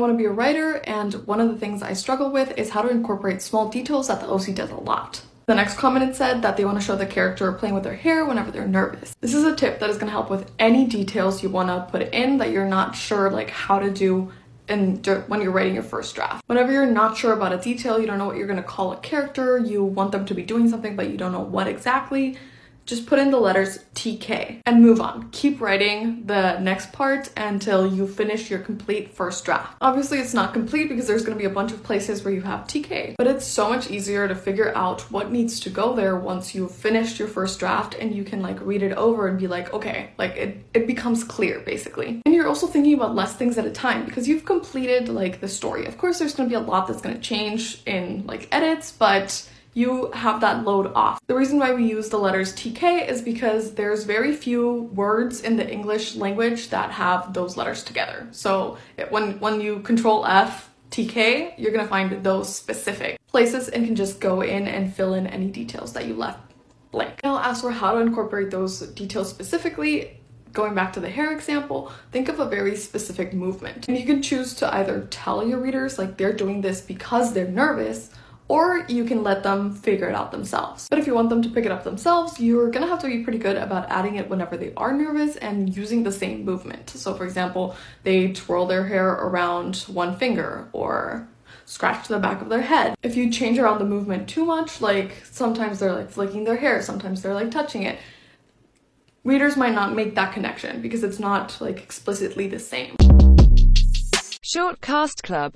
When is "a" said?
0.24-0.32, 4.70-4.76, 9.44-9.54, 17.52-17.58, 18.92-18.96, 31.46-31.54, 43.64-43.70, 46.60-46.66, 72.40-72.44